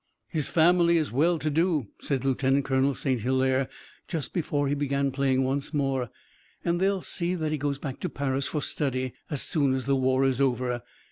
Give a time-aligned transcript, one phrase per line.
[0.29, 3.21] "His family is well to do," said Lieutenant Colonel St.
[3.21, 3.69] Hilaire
[4.07, 6.09] just before he began playing once more,
[6.65, 9.95] "and they'll see that he goes back to Paris for study as soon as the
[9.95, 10.81] war is over.